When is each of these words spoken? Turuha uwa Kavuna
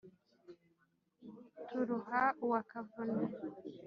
Turuha 1.67 2.21
uwa 2.43 2.61
Kavuna 2.71 3.23